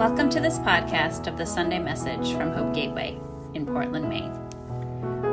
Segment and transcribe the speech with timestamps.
[0.00, 3.20] Welcome to this podcast of the Sunday message from Hope Gateway
[3.52, 4.32] in Portland, Maine.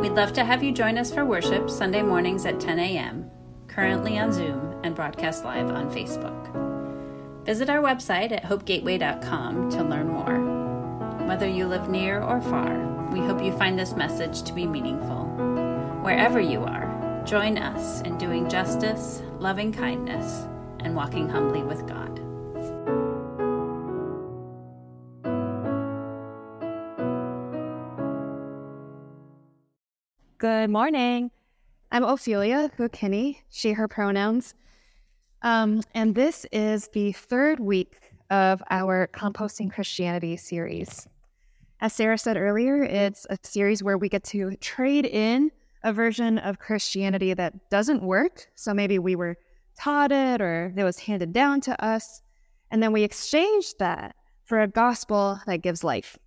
[0.02, 3.32] We'd love to have you join us for worship Sunday mornings at 10 a.m.,
[3.70, 7.46] currently on Zoom and broadcast live on Facebook.
[7.46, 11.26] Visit our website at hopegateway.com to learn more.
[11.26, 12.78] Whether you live near or far,
[13.14, 15.28] we hope you find this message to be meaningful.
[16.04, 20.46] Wherever you are, join us in doing justice, loving kindness,
[20.82, 22.07] and walking humbly with God.
[30.48, 31.30] Good morning.
[31.92, 34.54] I'm Ophelia Kinney, she, her pronouns.
[35.42, 41.06] Um, and this is the third week of our Composting Christianity series.
[41.82, 45.52] As Sarah said earlier, it's a series where we get to trade in
[45.84, 48.48] a version of Christianity that doesn't work.
[48.56, 49.36] So maybe we were
[49.78, 52.22] taught it or it was handed down to us.
[52.72, 56.18] And then we exchange that for a gospel that gives life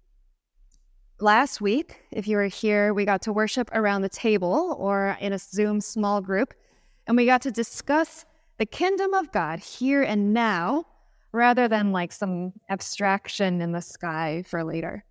[1.20, 5.32] last week, if you were here, we got to worship around the table or in
[5.32, 6.54] a Zoom small group,
[7.06, 8.24] and we got to discuss
[8.58, 10.84] the kingdom of God here and now
[11.32, 15.04] rather than like some abstraction in the sky for later.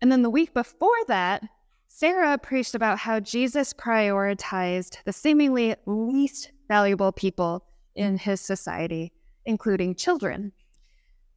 [0.00, 1.42] And then the week before that,
[1.88, 7.64] Sarah preached about how Jesus prioritized the seemingly least valuable people
[7.96, 9.12] in his society,
[9.46, 10.52] including children.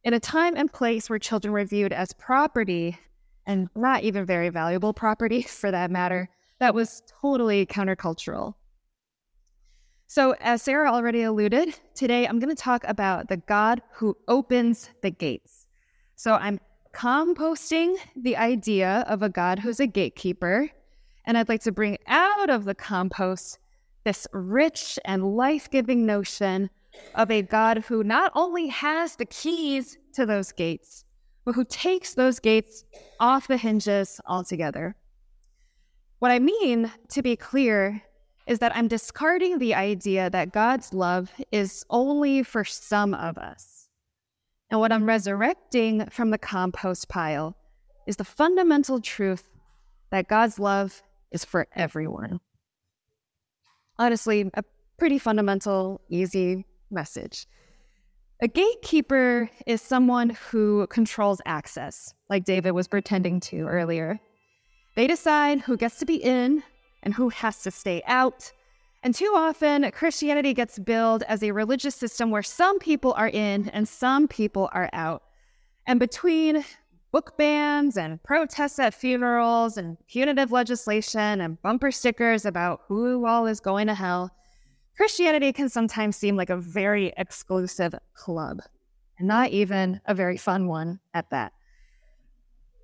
[0.04, 2.98] In a time and place where children were viewed as property
[3.46, 6.54] and not even very valuable property for that matter, mm-hmm.
[6.60, 8.54] that was totally countercultural.
[10.06, 14.90] So, as Sarah already alluded, today I'm going to talk about the God who opens
[15.00, 15.66] the gates.
[16.16, 16.60] So, I'm
[16.92, 20.68] composting the idea of a God who's a gatekeeper,
[21.24, 23.58] and I'd like to bring out of the compost
[24.04, 26.68] this rich and life giving notion
[27.14, 31.04] of a God who not only has the keys to those gates,
[31.44, 32.84] but who takes those gates
[33.20, 34.94] off the hinges altogether.
[36.18, 38.02] What I mean, to be clear,
[38.46, 43.88] is that I'm discarding the idea that God's love is only for some of us.
[44.70, 47.56] And what I'm resurrecting from the compost pile
[48.06, 49.48] is the fundamental truth
[50.10, 52.40] that God's love is for everyone.
[53.98, 54.64] Honestly, a
[54.98, 57.46] pretty fundamental, easy message.
[58.42, 64.18] A gatekeeper is someone who controls access, like David was pretending to earlier.
[64.96, 66.64] They decide who gets to be in
[67.04, 68.50] and who has to stay out.
[69.04, 73.68] And too often, Christianity gets billed as a religious system where some people are in
[73.68, 75.22] and some people are out.
[75.86, 76.64] And between
[77.12, 83.46] book bans and protests at funerals and punitive legislation and bumper stickers about who all
[83.46, 84.32] is going to hell,
[84.96, 88.60] Christianity can sometimes seem like a very exclusive club,
[89.18, 91.52] and not even a very fun one at that.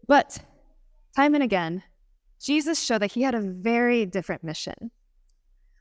[0.07, 0.39] But
[1.15, 1.83] time and again,
[2.41, 4.91] Jesus showed that he had a very different mission.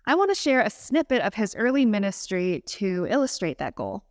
[0.06, 4.04] I want to share a snippet of his early ministry to illustrate that goal.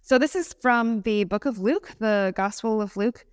[0.00, 3.24] So, this is from the book of Luke, the Gospel of Luke,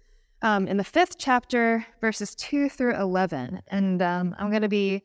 [0.41, 3.61] um, in the fifth chapter, verses 2 through 11.
[3.67, 5.03] And um, I'm going to be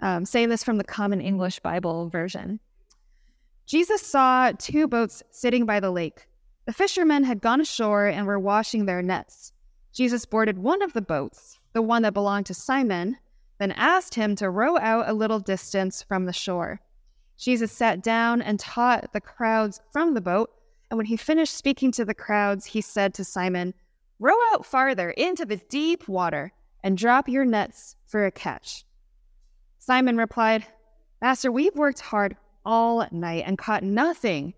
[0.00, 2.60] um, saying this from the Common English Bible version.
[3.66, 6.26] Jesus saw two boats sitting by the lake.
[6.66, 9.52] The fishermen had gone ashore and were washing their nets.
[9.92, 13.16] Jesus boarded one of the boats, the one that belonged to Simon,
[13.58, 16.80] then asked him to row out a little distance from the shore.
[17.38, 20.50] Jesus sat down and taught the crowds from the boat,
[20.90, 23.74] and when he finished speaking to the crowds, he said to Simon,
[24.18, 26.52] Row out farther into the deep water
[26.82, 28.84] and drop your nets for a catch.
[29.86, 30.66] Simon replied,
[31.22, 34.52] Master, we've worked hard all night and caught nothing,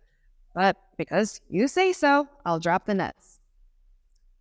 [0.54, 3.38] but because you say so, I'll drop the nets.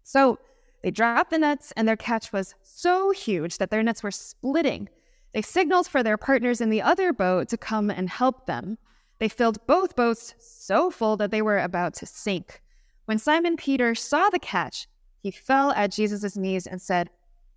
[0.03, 0.39] So
[0.81, 4.87] they dropped the nets, and their catch was so huge that their nets were splitting.
[5.33, 8.77] They signaled for their partners in the other boat to come and help them.
[9.19, 12.61] They filled both boats so full that they were about to sink.
[13.03, 14.87] When Simon Peter saw the catch,
[15.19, 17.09] he fell at Jesus' knees and said,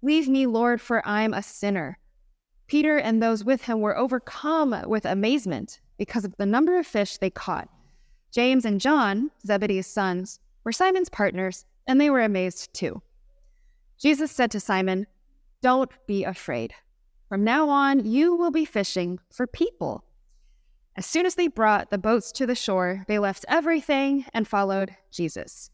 [0.03, 1.97] Leave me, Lord, for I'm a sinner.
[2.71, 7.17] Peter and those with him were overcome with amazement because of the number of fish
[7.17, 7.69] they caught.
[8.31, 13.03] James and John, Zebedee's sons, were Simon's partners, and they were amazed too.
[13.99, 15.09] Jesus said to Simon,
[15.63, 16.73] Don't be afraid.
[17.29, 20.05] From now on, you will be fishing for people.
[20.95, 24.95] As soon as they brought the boats to the shore, they left everything and followed
[25.11, 25.73] Jesus.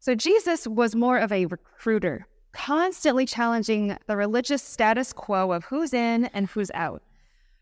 [0.00, 5.92] So Jesus was more of a recruiter constantly challenging the religious status quo of who's
[5.92, 7.02] in and who's out.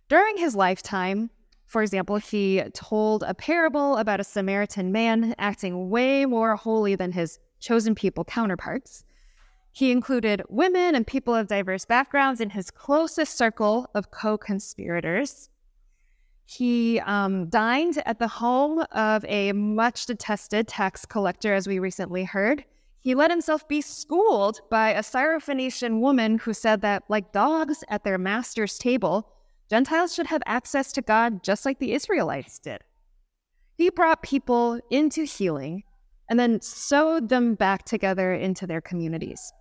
[0.08, 1.30] During his lifetime,
[1.72, 7.12] For example, he told a parable about a Samaritan man acting way more holy than
[7.12, 9.04] his chosen people counterparts.
[9.72, 15.48] He included women and people of diverse backgrounds in his closest circle of co conspirators.
[16.44, 22.24] He um, dined at the home of a much detested tax collector, as we recently
[22.24, 22.66] heard.
[23.02, 28.04] He let himself be schooled by a Syrophoenician woman who said that, like dogs at
[28.04, 29.28] their master's table,
[29.69, 32.84] Gentiles should have access to God just like the Israelites did.
[33.76, 35.82] He brought people into healing
[36.31, 39.52] and then sewed them back together into their communities.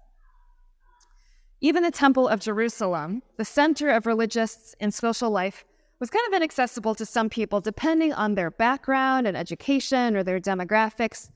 [1.62, 5.66] Even the Temple of Jerusalem, the center of religious and social life,
[6.00, 10.40] was kind of inaccessible to some people depending on their background and education or their
[10.40, 11.31] demographics.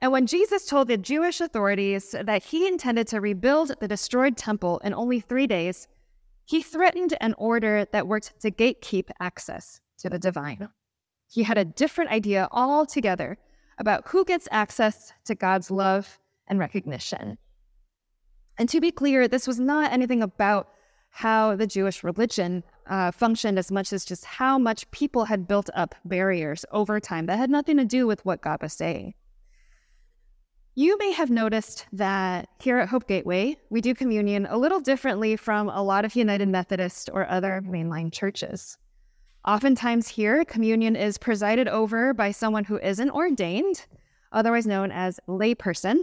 [0.00, 4.78] And when Jesus told the Jewish authorities that he intended to rebuild the destroyed temple
[4.84, 5.88] in only three days,
[6.44, 10.68] he threatened an order that worked to gatekeep access to the divine.
[11.28, 13.36] He had a different idea altogether
[13.78, 17.36] about who gets access to God's love and recognition.
[18.56, 20.68] And to be clear, this was not anything about
[21.10, 25.70] how the Jewish religion uh, functioned as much as just how much people had built
[25.74, 29.14] up barriers over time that had nothing to do with what God was saying.
[30.78, 35.34] You may have noticed that here at Hope Gateway, we do communion a little differently
[35.34, 38.78] from a lot of United Methodist or other mainline churches.
[39.44, 43.86] Oftentimes, here, communion is presided over by someone who isn't ordained,
[44.30, 46.02] otherwise known as layperson.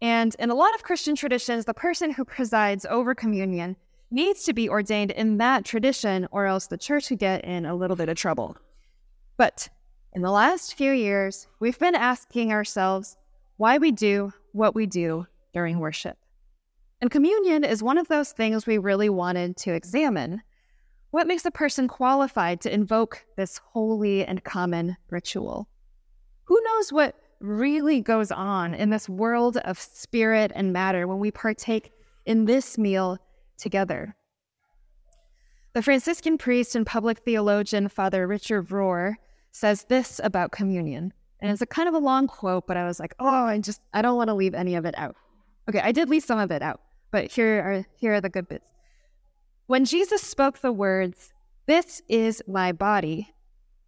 [0.00, 3.76] And in a lot of Christian traditions, the person who presides over communion
[4.10, 7.74] needs to be ordained in that tradition, or else the church could get in a
[7.74, 8.56] little bit of trouble.
[9.36, 9.68] But
[10.14, 13.18] in the last few years, we've been asking ourselves
[13.56, 16.18] why we do what we do during worship.
[17.00, 20.42] And communion is one of those things we really wanted to examine.
[21.10, 25.68] What makes a person qualified to invoke this holy and common ritual?
[26.44, 31.30] Who knows what really goes on in this world of spirit and matter when we
[31.30, 31.92] partake
[32.26, 33.18] in this meal
[33.58, 34.16] together.
[35.74, 39.14] The Franciscan priest and public theologian Father Richard Rohr
[39.52, 41.12] says this about communion.
[41.40, 43.80] And it's a kind of a long quote, but I was like, oh, I just
[43.92, 45.16] I don't want to leave any of it out.
[45.68, 48.48] Okay, I did leave some of it out, but here are here are the good
[48.48, 48.68] bits.
[49.66, 51.32] When Jesus spoke the words,
[51.66, 53.34] "This is my body,"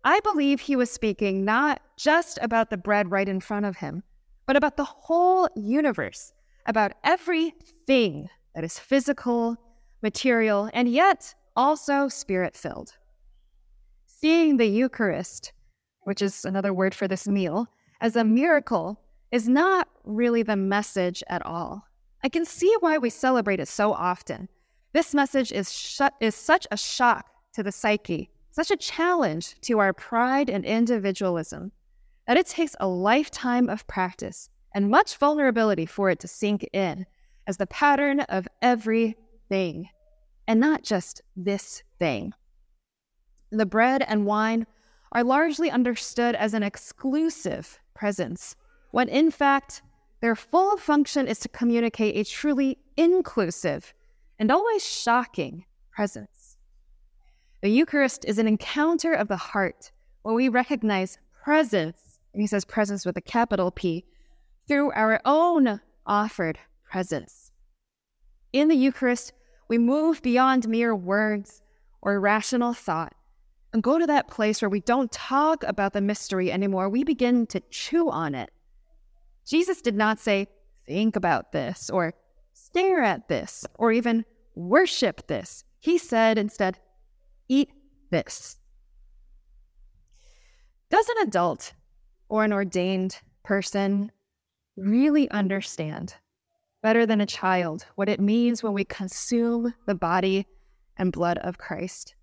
[0.04, 4.02] I believe he was speaking not just about the bread right in front of him,
[4.46, 6.32] but about the whole universe,
[6.66, 9.56] about everything that is physical,
[10.02, 12.96] material, and yet also spirit filled.
[14.06, 15.52] Seeing the Eucharist,
[16.06, 17.66] which is another word for this meal,
[18.00, 19.00] as a miracle
[19.32, 21.84] is not really the message at all.
[22.22, 24.48] I can see why we celebrate it so often.
[24.92, 29.80] This message is, sh- is such a shock to the psyche, such a challenge to
[29.80, 31.72] our pride and individualism,
[32.28, 37.04] that it takes a lifetime of practice and much vulnerability for it to sink in
[37.48, 39.88] as the pattern of everything,
[40.46, 42.32] and not just this thing.
[43.50, 44.68] The bread and wine
[45.16, 48.54] are largely understood as an exclusive presence,
[48.90, 49.80] when in fact,
[50.20, 53.94] their full function is to communicate a truly inclusive
[54.38, 56.58] and always shocking presence.
[57.62, 62.66] The Eucharist is an encounter of the heart where we recognize presence, and he says
[62.66, 64.04] presence with a capital P,
[64.68, 67.52] through our own offered presence.
[68.52, 69.32] In the Eucharist,
[69.66, 71.62] we move beyond mere words
[72.02, 73.15] or rational thought
[73.76, 76.88] and go to that place where we don't talk about the mystery anymore.
[76.88, 78.48] We begin to chew on it.
[79.44, 80.46] Jesus did not say,
[80.86, 82.14] think about this, or
[82.54, 85.62] stare at this, or even worship this.
[85.78, 86.78] He said instead,
[87.48, 87.70] eat
[88.10, 88.56] this.
[90.88, 91.74] Does an adult
[92.30, 94.10] or an ordained person
[94.78, 96.14] really understand
[96.82, 100.46] better than a child what it means when we consume the body
[100.96, 102.15] and blood of Christ?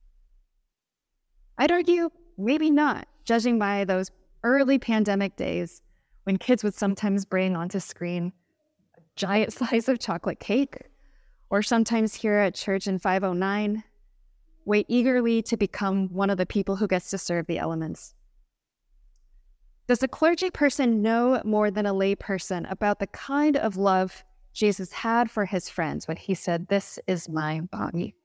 [1.58, 4.12] I'd argue maybe not, judging by those
[4.44, 5.82] early pandemic days
[6.24, 8.34] when kids would sometimes bring onto screen
[8.98, 10.78] a giant slice of chocolate cake,
[11.50, 13.84] or sometimes here at church in 509,
[14.66, 18.16] wait eagerly to become one of the people who gets to serve the elements.
[19.88, 24.24] Does a clergy person know more than a lay person about the kind of love
[24.54, 28.16] Jesus had for his friends when he said, This is my body?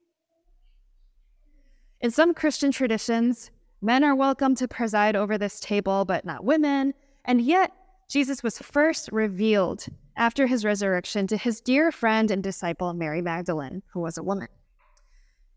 [2.00, 3.50] In some Christian traditions,
[3.83, 6.95] men are welcome to preside over this table, but not women.
[7.25, 7.73] And yet,
[8.09, 9.85] Jesus was first revealed
[10.17, 14.47] after his resurrection to his dear friend and disciple, Mary Magdalene, who was a woman.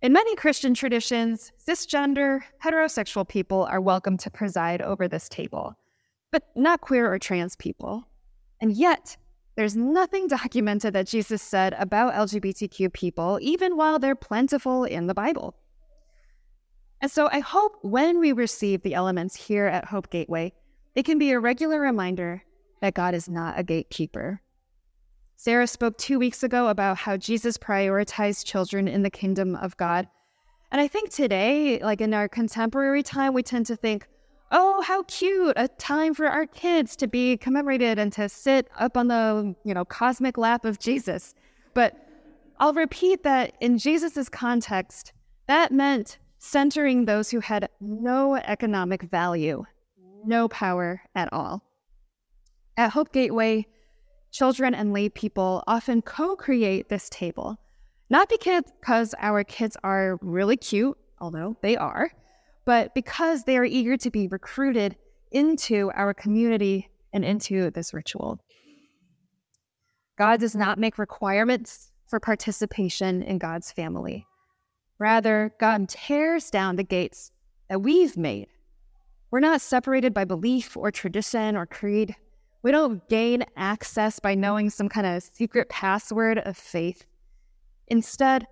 [0.02, 5.76] In many Christian traditions, cisgender, heterosexual people are welcome to preside over this table,
[6.32, 8.04] but not queer or trans people.
[8.62, 9.16] And yet,
[9.58, 15.14] there's nothing documented that Jesus said about LGBTQ people, even while they're plentiful in the
[15.14, 15.56] Bible.
[17.02, 20.54] And so I hope when we receive the elements here at Hope Gateway,
[20.94, 22.44] it can be a regular reminder
[22.82, 24.40] that God is not a gatekeeper.
[25.36, 30.08] Sarah spoke two weeks ago about how Jesus prioritized children in the kingdom of God.
[30.72, 34.08] And I think today, like in our contemporary time, we tend to think,
[34.52, 38.96] oh, how cute, a time for our kids to be commemorated and to sit up
[38.96, 41.34] on the, you know, cosmic lap of Jesus.
[41.74, 41.98] But
[42.60, 45.14] I'll repeat that in Jesus's context,
[45.48, 49.64] that meant centering those who had no economic value,
[50.26, 51.64] no power at all.
[52.78, 53.68] At Hope Gateway,
[54.32, 57.58] children and lay people often co create this table,
[58.10, 62.10] not because our kids are really cute, although they are,
[62.66, 64.96] but because they are eager to be recruited
[65.32, 68.40] into our community and into this ritual.
[70.18, 74.26] God does not make requirements for participation in God's family.
[75.02, 77.32] Rather, God tears down the gates
[77.70, 78.50] that we've made.
[79.32, 82.16] We're not separated by belief or tradition or creed.
[82.62, 87.04] We don't gain access by knowing some kind of secret password of faith.
[87.88, 88.46] Instead,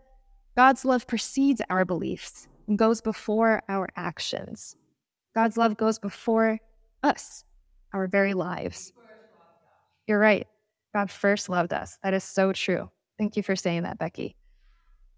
[0.57, 4.75] God's love precedes our beliefs and goes before our actions.
[5.35, 6.57] God's love goes before
[7.03, 7.43] us,
[7.93, 8.91] our very lives.
[10.07, 10.47] You're right.
[10.95, 11.99] God first loved us.
[12.01, 12.89] That is so true.
[13.19, 14.35] Thank you for saying that, Becky.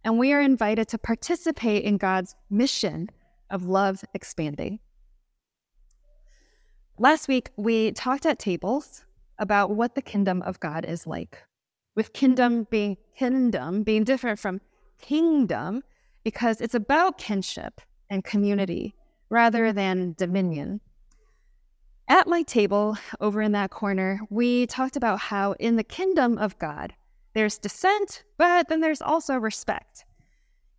[0.04, 3.10] And we are invited to participate in God's mission
[3.50, 4.80] of love expanding.
[6.98, 9.06] Last week, we talked at tables
[9.38, 11.44] about what the kin-dom of God is like.
[11.96, 14.62] With kin-dom being kingdom being different from
[15.00, 15.84] kingdom,
[16.24, 18.96] because it's about kinship and community
[19.30, 20.82] rather than dominion.
[22.08, 26.58] At my table over in that corner, we talked about how in the kingdom of
[26.60, 26.94] God,
[27.34, 30.06] there's dissent, but then there's also respect.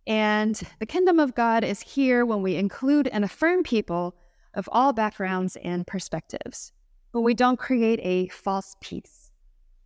[0.05, 4.15] And the kingdom of God is here when we include and affirm people
[4.53, 6.71] of all backgrounds and perspectives,
[7.11, 9.31] when we don't create a false peace,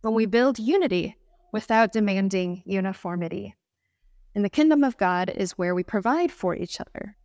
[0.02, 1.16] when we build unity
[1.52, 3.54] without demanding uniformity.
[4.34, 7.16] And the kingdom of God is where we provide for each other.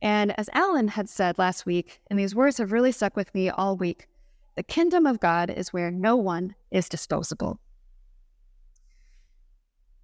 [0.00, 3.50] And as Alan had said last week, and these words have really stuck with me
[3.50, 4.06] all week
[4.56, 7.58] the kingdom of God is where no one is disposable.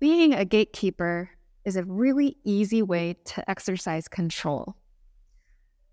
[0.01, 1.31] Being a gatekeeper
[1.67, 4.75] is a really easy way to exercise control.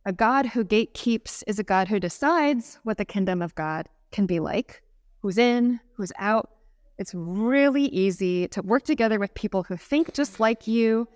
[0.06, 4.26] A God who gatekeeps is a God who decides what the kingdom of God can
[4.26, 4.82] be like
[5.22, 6.52] who's in, who's out,
[6.98, 11.08] it's really easy to work together with people who think just like you.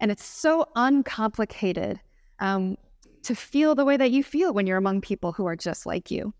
[0.00, 1.98] And it's so uncomplicated
[2.40, 2.76] um,
[3.22, 6.10] to feel the way that you feel when you're among people who are just like
[6.10, 6.34] you.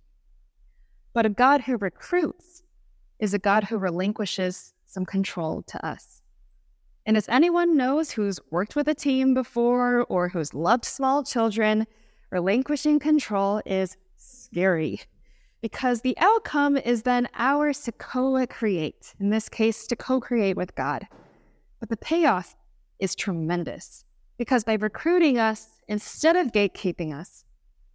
[1.15, 2.63] But a God who recruits
[3.21, 6.23] is a God who relinquishes some control to us.
[7.05, 11.87] And as anyone knows who's worked with a team before or who's loved small children,
[12.31, 15.01] relinquishing control is scary
[15.61, 20.57] because the outcome is then ours to co create, in this case, to co create
[20.57, 21.07] with God.
[21.81, 22.57] But the payoff
[23.01, 24.05] is tremendous
[24.39, 27.45] because by recruiting us instead of gatekeeping us,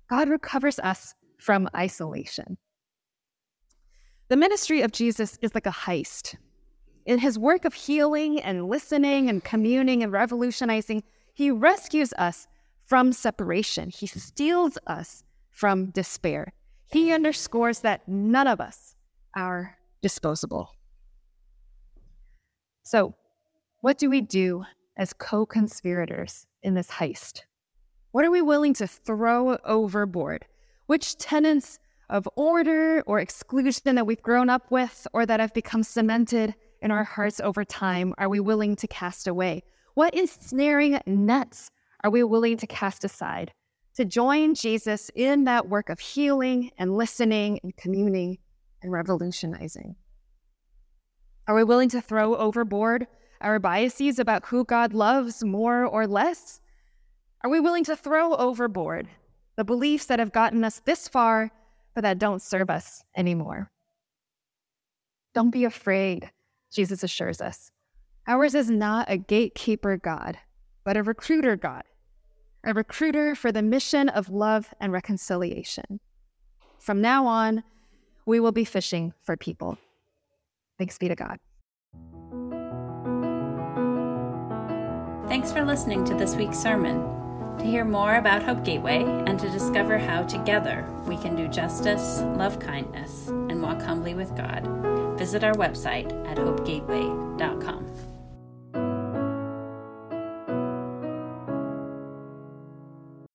[0.10, 2.58] God recovers us from isolation.
[4.29, 6.36] The ministry of Jesus is like a heist.
[7.06, 11.03] In his work of healing and listening and communing and revolutionizing,
[11.34, 12.48] he rescues us
[12.86, 13.89] from separation.
[13.89, 16.53] He steals us from despair.
[16.91, 18.96] He underscores that none of us
[19.36, 20.72] are disposable.
[22.84, 23.13] So,
[23.82, 24.65] what do we do
[24.98, 27.41] as co conspirators in this heist?
[28.12, 30.46] What are we willing to throw overboard?
[30.88, 31.79] Which tenets
[32.10, 36.91] of order or exclusion that we've grown up with or that have become cemented in
[36.91, 37.13] our mm-hmm.
[37.13, 39.63] hearts over time are we willing to cast away?
[39.95, 41.71] What ensnaring nets
[42.03, 43.53] are we willing to cast aside?
[44.00, 48.38] to join Jesus in that work of healing and listening and communing
[48.81, 49.93] and revolutionizing?
[51.50, 53.07] Are we willing to throw overboard
[53.41, 56.62] our biases about who God loves more or less?
[57.43, 59.09] Are we willing to throw overboard
[59.57, 61.51] the beliefs that have gotten us this far,
[61.93, 63.69] but that don't serve us anymore?
[65.33, 66.31] Don't be afraid,
[66.71, 67.71] Jesus assures us.
[68.27, 70.38] Ours is not a gatekeeper God,
[70.83, 71.83] but a recruiter God
[72.63, 75.99] a recruiter for the mission of love and reconciliation.
[76.77, 77.63] From now on,
[78.25, 79.77] we will be fishing for people.
[80.77, 81.38] Thanks be to God.
[85.27, 87.17] Thanks for listening to this week's sermon.
[87.59, 92.21] To hear more about Hope Gateway and to discover how together we can do justice,
[92.38, 94.65] love kindness, and walk humbly with God,
[95.19, 98.08] visit our website at hopegateway.com.